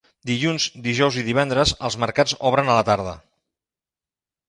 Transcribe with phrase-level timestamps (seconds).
[0.27, 3.17] Dilluns, dijous i divendres els mercats obren a la tarda.